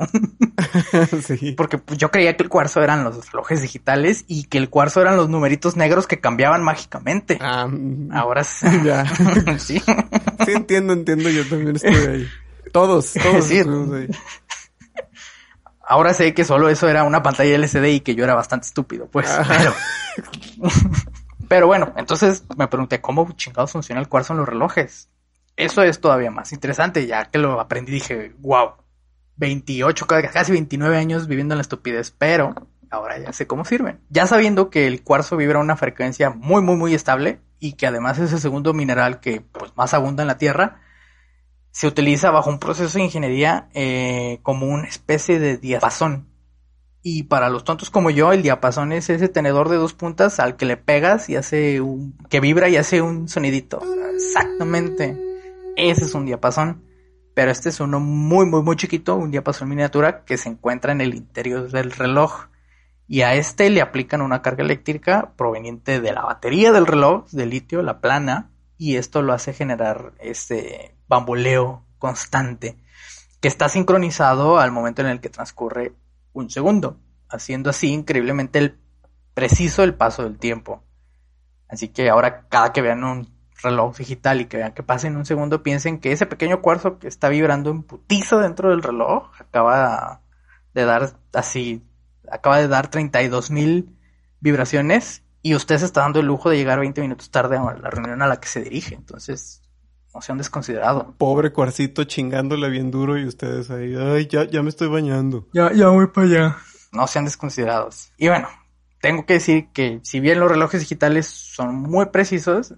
[1.24, 1.52] sí.
[1.52, 5.16] Porque yo creía que el cuarzo eran los relojes digitales y que el cuarzo eran
[5.16, 7.38] los numeritos negros que cambiaban mágicamente.
[7.40, 8.12] Ah, mm.
[8.12, 8.66] ahora sí.
[8.84, 9.06] Ya.
[9.60, 9.80] sí.
[9.80, 11.30] Sí, entiendo, entiendo.
[11.30, 12.28] Yo también estoy ahí.
[12.74, 13.60] Todos, todos sí.
[13.60, 14.08] ahí.
[15.88, 19.06] Ahora sé que solo eso era una pantalla LCD y que yo era bastante estúpido,
[19.06, 19.30] pues.
[19.48, 19.74] Pero...
[21.48, 25.10] Pero bueno, entonces me pregunté cómo chingados funciona el cuarzo en los relojes.
[25.60, 28.76] Eso es todavía más interesante, ya que lo aprendí dije, wow,
[29.36, 32.56] 28, casi 29 años viviendo en la estupidez, pero
[32.90, 34.00] ahora ya sé cómo sirven.
[34.10, 37.88] Ya sabiendo que el cuarzo vibra a una frecuencia muy, muy, muy estable y que
[37.88, 40.80] además es el segundo mineral que pues, más abunda en la Tierra,
[41.72, 46.30] se utiliza bajo un proceso de ingeniería eh, como una especie de diapasón
[47.02, 50.56] y para los tontos como yo, el diapasón es ese tenedor de dos puntas al
[50.56, 52.18] que le pegas y hace un...
[52.30, 53.82] que vibra y hace un sonidito.
[54.14, 55.29] Exactamente.
[55.76, 56.84] Ese es un diapasón.
[57.34, 61.02] Pero este es uno muy, muy, muy chiquito, un diapasón miniatura que se encuentra en
[61.02, 62.48] el interior del reloj.
[63.08, 67.46] Y a este le aplican una carga eléctrica proveniente de la batería del reloj, de
[67.46, 72.78] litio, la plana, y esto lo hace generar este bamboleo constante
[73.42, 75.94] que está sincronizado al momento en el que transcurre
[76.34, 78.80] un segundo, haciendo así increíblemente el
[79.34, 80.84] preciso el paso del tiempo.
[81.68, 85.18] Así que ahora cada que vean un reloj digital y que vean que pasa en
[85.18, 89.30] un segundo, piensen que ese pequeño cuarzo que está vibrando en putizo dentro del reloj
[89.40, 90.22] acaba
[90.74, 91.84] de dar así,
[92.32, 93.96] acaba de dar 32 mil
[94.40, 97.90] vibraciones y usted se está dando el lujo de llegar 20 minutos tarde a la
[97.90, 98.96] reunión a la que se dirige.
[98.96, 99.62] Entonces,
[100.14, 101.06] no sean desconsiderados.
[101.18, 105.48] Pobre cuarcito chingándole bien duro y ustedes ahí, ay, ya, ya me estoy bañando.
[105.54, 106.58] Ya, ya voy para allá.
[106.92, 108.12] No sean desconsiderados.
[108.18, 108.50] Y bueno,
[109.02, 112.74] tengo que decir que si bien los relojes digitales son muy precisos,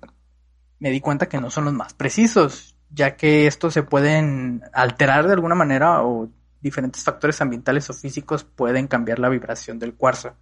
[0.81, 5.27] me di cuenta que no son los más precisos, ya que estos se pueden alterar
[5.27, 6.27] de alguna manera o
[6.59, 10.35] diferentes factores ambientales o físicos pueden cambiar la vibración del cuarzo,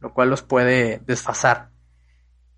[0.00, 1.70] lo cual los puede desfasar.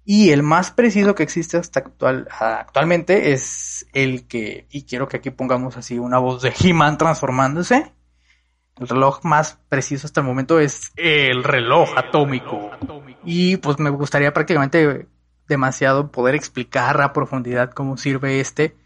[0.02, 5.18] Y el más preciso que existe hasta actual, actualmente es el que, y quiero que
[5.18, 7.92] aquí pongamos así una voz de He-Man transformándose.
[8.78, 12.70] El reloj más preciso hasta el momento es el reloj atómico.
[13.24, 15.06] Y pues me gustaría prácticamente
[15.50, 18.76] demasiado poder explicar a profundidad cómo sirve este,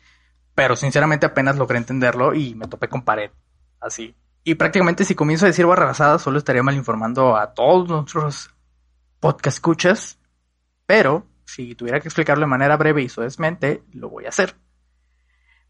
[0.54, 3.30] pero sinceramente apenas logré entenderlo y me topé con pared.
[3.80, 4.16] Así.
[4.42, 8.50] Y prácticamente si comienzo a decir barrabasadas, solo estaría mal informando a todos nuestros
[9.20, 10.18] podcast escuchas
[10.86, 14.56] pero si tuviera que explicarlo de manera breve y suavemente, lo voy a hacer.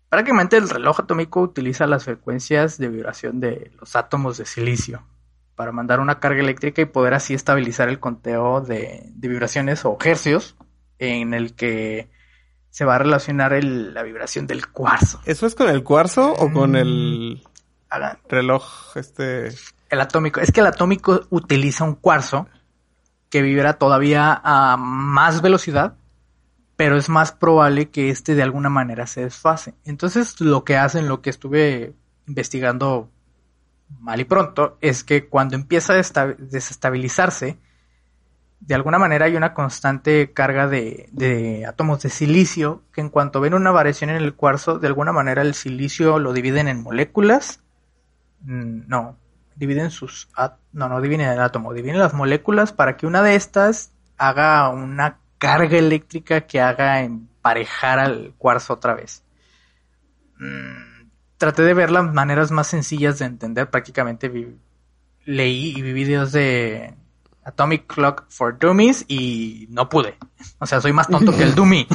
[0.08, 5.06] Prácticamente el reloj atómico utiliza las frecuencias de vibración de los átomos de silicio
[5.56, 10.56] para mandar una carga eléctrica y poder así estabilizar el conteo de, vibraciones o hercios
[10.98, 12.08] en el que
[12.70, 15.20] se va a relacionar la vibración del cuarzo.
[15.26, 17.40] ¿Eso es con el cuarzo o con el
[18.28, 19.50] reloj este?
[19.88, 20.40] El atómico.
[20.40, 22.48] Es que el atómico utiliza un cuarzo
[23.30, 25.96] que vibra todavía a más velocidad,
[26.76, 29.74] pero es más probable que este de alguna manera se desfase.
[29.84, 31.94] Entonces lo que hacen, lo que estuve
[32.26, 33.10] investigando
[34.00, 37.58] mal y pronto, es que cuando empieza a desestabilizarse,
[38.66, 43.40] de alguna manera hay una constante carga de, de, átomos de silicio que en cuanto
[43.40, 47.60] ven una variación en el cuarzo, de alguna manera el silicio lo dividen en moléculas.
[48.40, 49.18] Mm, no,
[49.54, 50.28] dividen sus...
[50.72, 55.18] No, no dividen el átomo, dividen las moléculas para que una de estas haga una
[55.36, 59.24] carga eléctrica que haga emparejar al cuarzo otra vez.
[60.38, 63.68] Mm, traté de ver las maneras más sencillas de entender.
[63.68, 64.32] Prácticamente
[65.26, 66.94] leí y vi videos de
[67.44, 70.16] Atomic Clock for Dummies y no pude.
[70.58, 71.86] O sea, soy más tonto que el dummy.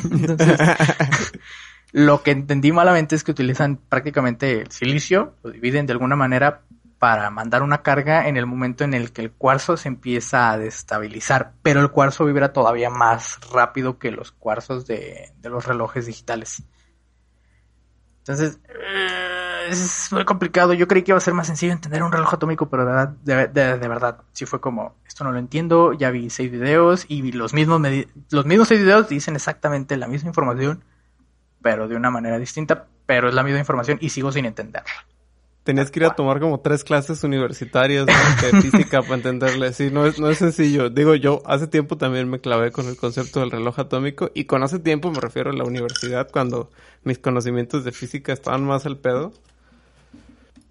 [1.92, 6.62] lo que entendí malamente es que utilizan prácticamente el silicio, lo dividen de alguna manera
[7.00, 10.58] para mandar una carga en el momento en el que el cuarzo se empieza a
[10.58, 16.06] destabilizar, pero el cuarzo vibra todavía más rápido que los cuarzos de, de los relojes
[16.06, 16.64] digitales.
[18.20, 20.74] Entonces, eh, es muy complicado.
[20.74, 22.86] Yo creí que iba a ser más sencillo entender un reloj atómico, pero
[23.24, 27.32] de, de, verdad, sí fue como, esto no lo entiendo, ya vi seis videos y
[27.32, 27.82] los mismos,
[28.30, 30.84] los mismos seis videos dicen exactamente la misma información,
[31.62, 34.92] pero de una manera distinta, pero es la misma información y sigo sin entenderla.
[35.70, 38.08] Tenías que ir a tomar como tres clases universitarias
[38.42, 39.72] de física para entenderle.
[39.72, 40.90] Sí, no es, no es sencillo.
[40.90, 44.64] Digo, yo hace tiempo también me clavé con el concepto del reloj atómico y con
[44.64, 46.72] hace tiempo me refiero a la universidad cuando
[47.04, 49.32] mis conocimientos de física estaban más al pedo.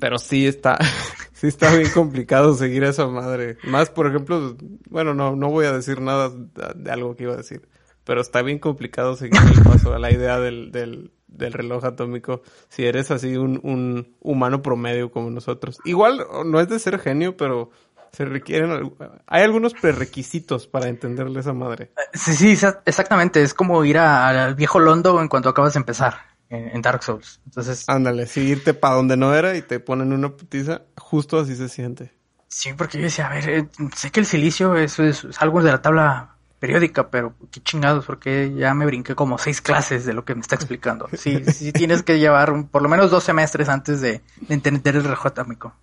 [0.01, 0.77] Pero sí está,
[1.33, 3.57] sí está bien complicado seguir a esa madre.
[3.63, 4.57] Más, por ejemplo,
[4.91, 6.33] bueno, no, no voy a decir nada
[6.75, 7.69] de algo que iba a decir.
[8.03, 12.43] Pero está bien complicado seguir el paso a la idea del, del, del reloj atómico
[12.69, 15.79] si eres así un, un humano promedio como nosotros.
[15.85, 17.71] Igual no es de ser genio, pero
[18.13, 18.93] se requieren
[19.27, 21.93] hay algunos prerequisitos para entenderle esa madre.
[22.15, 26.15] Sí, sí, exactamente, es como ir al viejo Londo en cuanto acabas de empezar
[26.49, 27.41] en, Dark Souls.
[27.45, 31.55] Entonces, ándale, sí, irte para donde no era y te ponen una putiza, justo así
[31.55, 32.13] se siente.
[32.49, 35.71] Sí, porque yo decía, a ver, eh, sé que el silicio es, es algo de
[35.71, 40.25] la tabla periódica, pero qué chingados, porque ya me brinqué como seis clases de lo
[40.25, 41.09] que me está explicando.
[41.13, 45.27] Sí, sí tienes que llevar por lo menos dos semestres antes de, entender el reloj
[45.27, 45.75] atómico.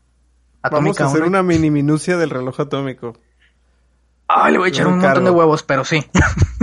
[0.69, 3.17] Vamos a hacer una mini minucia del reloj atómico.
[4.27, 6.03] Ay, le voy a echar un montón de huevos, pero sí.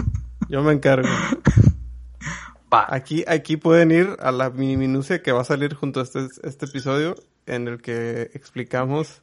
[0.48, 1.09] Yo me encargo.
[2.72, 2.87] Va.
[2.88, 6.27] Aquí, aquí pueden ir a la mini minucia que va a salir junto a este,
[6.42, 7.14] este episodio
[7.46, 9.22] en el que explicamos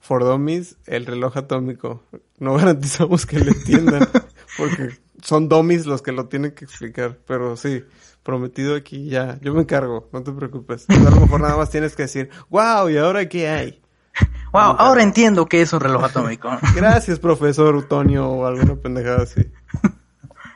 [0.00, 2.02] for dummies el reloj atómico.
[2.38, 4.08] No garantizamos que le entiendan,
[4.56, 7.18] porque son dummies los que lo tienen que explicar.
[7.26, 7.84] Pero sí,
[8.22, 9.38] prometido aquí ya.
[9.40, 10.86] Yo me encargo, no te preocupes.
[10.88, 13.82] A lo mejor nada más tienes que decir, wow, ¿y ahora qué hay?
[14.50, 16.50] Wow, ahora entiendo que es un reloj atómico.
[16.74, 19.42] Gracias, profesor Utonio, o alguna pendejada así.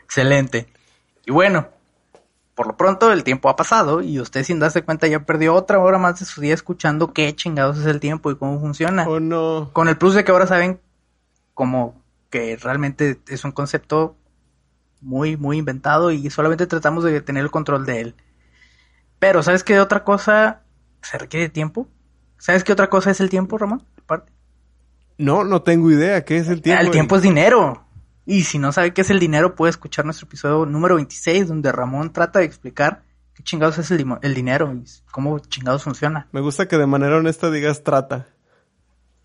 [0.04, 0.72] Excelente.
[1.26, 1.68] Y bueno,
[2.54, 5.78] por lo pronto el tiempo ha pasado y usted sin darse cuenta ya perdió otra
[5.78, 9.08] hora más de su día escuchando qué chingados es el tiempo y cómo funciona.
[9.08, 9.70] Oh no.
[9.72, 10.80] Con el plus de que ahora saben
[11.54, 14.16] como que realmente es un concepto
[15.00, 18.14] muy, muy inventado y solamente tratamos de tener el control de él.
[19.18, 20.62] Pero, ¿sabes qué otra cosa
[21.02, 21.88] se requiere tiempo?
[22.38, 23.82] ¿Sabes qué otra cosa es el tiempo, Román?
[25.18, 26.24] No, no tengo idea.
[26.24, 26.82] ¿Qué es el tiempo?
[26.82, 27.84] El tiempo es dinero.
[28.24, 31.72] Y si no sabe qué es el dinero, puede escuchar nuestro episodio número 26, donde
[31.72, 33.02] Ramón trata de explicar
[33.34, 36.28] qué chingados es el, el dinero y cómo chingados funciona.
[36.32, 38.28] Me gusta que de manera honesta digas trata.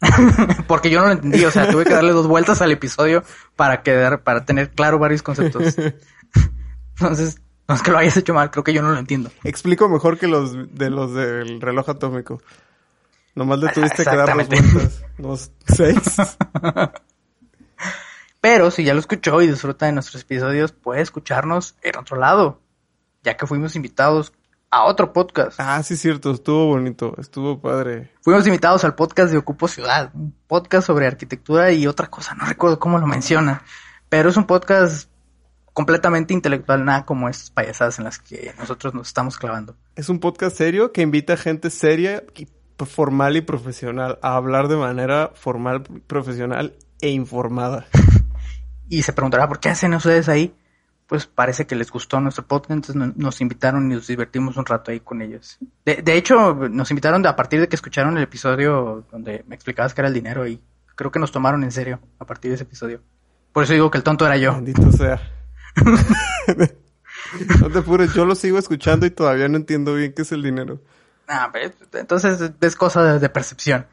[0.68, 3.24] Porque yo no lo entendí, o sea, tuve que darle dos vueltas al episodio
[3.56, 5.76] para quedar, para tener claro varios conceptos.
[7.00, 9.32] Entonces, no es que lo hayas hecho mal, creo que yo no lo entiendo.
[9.44, 12.42] Explico mejor que los de los del reloj atómico.
[13.36, 15.04] Nomás le tuviste que dar dos vueltas.
[15.18, 16.02] Los seis.
[18.42, 22.62] Pero si ya lo escuchó y disfruta de nuestros episodios, puede escucharnos en otro lado,
[23.24, 24.34] ya que fuimos invitados
[24.70, 25.60] a otro podcast.
[25.60, 28.12] Ah, sí, cierto, estuvo bonito, estuvo padre.
[28.22, 32.46] Fuimos invitados al podcast de Ocupo Ciudad, un podcast sobre arquitectura y otra cosa, no
[32.46, 33.64] recuerdo cómo lo menciona,
[34.10, 35.10] pero es un podcast
[35.74, 39.76] completamente intelectual, nada como estas payasadas en las que nosotros nos estamos clavando.
[39.96, 42.24] Es un podcast serio que invita a gente seria,
[42.86, 47.88] formal y profesional a hablar de manera formal, profesional e informada.
[48.90, 50.56] y se preguntará por qué hacen ustedes ahí.
[51.08, 54.92] Pues parece que les gustó nuestro podcast, entonces nos invitaron y nos divertimos un rato
[54.92, 55.58] ahí con ellos.
[55.86, 60.02] De, hecho, nos invitaron a partir de que escucharon el episodio donde me explicabas que
[60.02, 60.62] era el dinero y
[60.96, 63.02] creo que nos tomaron en serio a partir de ese episodio.
[63.54, 64.54] Por eso digo que el tonto era yo.
[64.56, 65.22] Bendito sea.
[67.62, 70.44] no te apures, yo lo sigo escuchando y todavía no entiendo bien qué es el
[70.44, 70.82] dinero.
[71.30, 71.52] Ah,
[71.94, 73.88] entonces es cosa de percepción.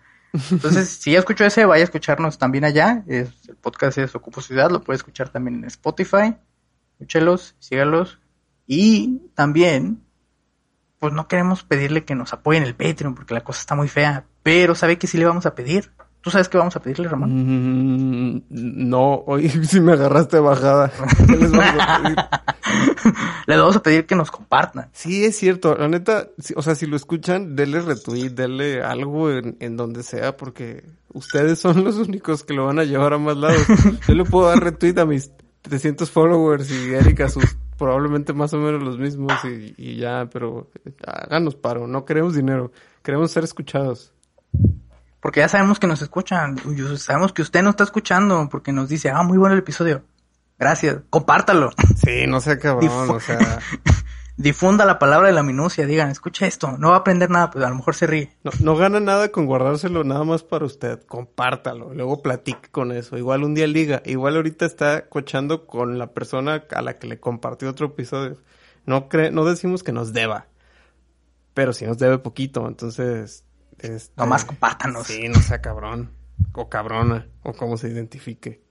[0.51, 3.05] Entonces, si ya escuchó ese, vaya a escucharnos también allá.
[3.07, 6.37] Es, el podcast es Ocupo Ciudad, lo puede escuchar también en Spotify.
[6.95, 8.19] Escúchelos, sígalos.
[8.67, 10.03] Y también,
[10.99, 14.25] pues no queremos pedirle que nos apoyen el Patreon porque la cosa está muy fea.
[14.43, 15.93] Pero sabe que sí le vamos a pedir.
[16.25, 18.45] ¿Tú sabes qué vamos a pedirle, Ramón?
[18.49, 20.91] No, hoy sí me agarraste bajada.
[21.27, 22.17] ¿Qué les vamos a pedir?
[23.47, 24.89] Les vamos a pedir que nos compartan.
[24.95, 25.77] Sí, es cierto.
[25.77, 30.35] La neta, o sea, si lo escuchan, denle retweet, denle algo en, en donde sea,
[30.39, 33.67] porque ustedes son los únicos que lo van a llevar a más lados.
[34.09, 38.59] Yo le puedo dar retweet a mis 300 followers y Erika sus probablemente más o
[38.59, 40.71] menos los mismos y, y ya, pero
[41.07, 41.87] háganos paro.
[41.87, 42.73] No queremos dinero,
[43.03, 44.15] queremos ser escuchados.
[45.25, 46.59] Porque ya sabemos que nos escuchan.
[46.99, 50.05] Sabemos que usted nos está escuchando porque nos dice, ah, muy bueno el episodio.
[50.59, 50.99] Gracias.
[51.09, 51.71] Compártalo.
[51.97, 53.59] Sí, no sea cabrón, Difu- o sea,
[54.37, 55.87] Difunda la palabra de la minucia.
[55.87, 56.77] Digan, escucha esto.
[56.77, 58.37] No va a aprender nada, pues a lo mejor se ríe.
[58.45, 61.03] no, no gana nada con guardárselo nada más para usted.
[61.07, 63.17] Compártalo, luego platique con eso.
[63.17, 67.19] Igual un día liga, igual ahorita está cochando con la persona a la que le
[67.19, 68.37] compartió otro episodio.
[68.85, 70.49] No cre no decimos que nos deba,
[71.55, 73.43] pero sí nos debe poquito, entonces...
[73.79, 75.07] Este, Nomás compártanos.
[75.07, 76.13] Sí, no sea cabrón.
[76.53, 77.29] O cabrona.
[77.43, 78.63] O como se identifique.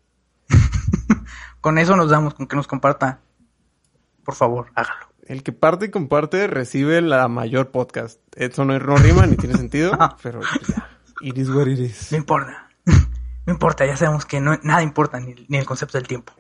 [1.62, 3.22] Con eso nos damos, con que nos comparta.
[4.26, 5.08] Por favor, hágalo.
[5.26, 8.20] El que parte y comparte recibe la mayor podcast.
[8.36, 10.90] Eso no, no rima ni tiene sentido, pero ya.
[11.22, 12.12] It is what it is.
[12.12, 12.70] No importa.
[13.46, 16.32] No importa, ya sabemos que no, nada importa, ni, ni el concepto del tiempo.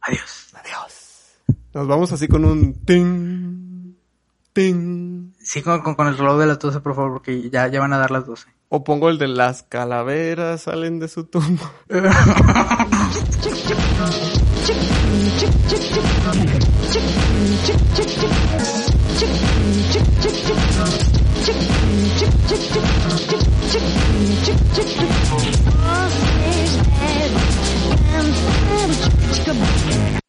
[0.00, 0.54] Adiós.
[0.54, 1.42] Adiós.
[1.74, 3.96] Nos vamos así con un ting,
[4.52, 5.11] ting.
[5.52, 7.92] Sí, con, con, con el reloj de las 12, por favor, porque ya, ya van
[7.92, 8.48] a dar las 12.
[8.70, 11.70] O pongo el de las calaveras salen de su tumba.